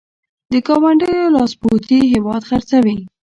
د 0.51 0.53
ګاونډیو 0.67 1.33
لاسپوڅي 1.35 1.99
هېواد 2.13 2.41
خرڅوي. 2.49 2.97